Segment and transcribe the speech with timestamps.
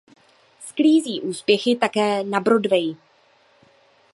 [0.59, 2.97] Sklízí úspěchy také na Broadwayi.